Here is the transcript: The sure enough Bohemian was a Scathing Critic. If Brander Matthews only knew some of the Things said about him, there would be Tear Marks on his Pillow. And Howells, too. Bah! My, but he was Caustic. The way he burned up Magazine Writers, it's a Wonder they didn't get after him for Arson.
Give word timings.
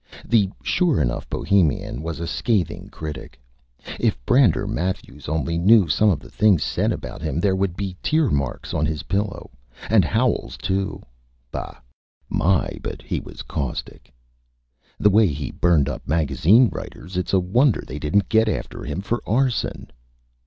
The 0.25 0.49
sure 0.63 0.99
enough 0.99 1.29
Bohemian 1.29 2.01
was 2.01 2.19
a 2.19 2.25
Scathing 2.25 2.89
Critic. 2.89 3.39
If 3.99 4.17
Brander 4.25 4.65
Matthews 4.65 5.29
only 5.29 5.59
knew 5.59 5.87
some 5.87 6.09
of 6.09 6.19
the 6.19 6.29
Things 6.31 6.63
said 6.63 6.91
about 6.91 7.21
him, 7.21 7.39
there 7.39 7.55
would 7.55 7.77
be 7.77 7.95
Tear 8.01 8.31
Marks 8.31 8.73
on 8.73 8.87
his 8.87 9.03
Pillow. 9.03 9.51
And 9.91 10.03
Howells, 10.03 10.57
too. 10.57 11.03
Bah! 11.51 11.77
My, 12.29 12.71
but 12.81 13.03
he 13.03 13.19
was 13.19 13.43
Caustic. 13.43 14.11
The 14.97 15.11
way 15.11 15.27
he 15.27 15.51
burned 15.51 15.87
up 15.87 16.07
Magazine 16.07 16.69
Writers, 16.69 17.15
it's 17.15 17.31
a 17.33 17.39
Wonder 17.39 17.83
they 17.85 17.99
didn't 17.99 18.27
get 18.27 18.49
after 18.49 18.83
him 18.83 19.01
for 19.01 19.21
Arson. 19.27 19.91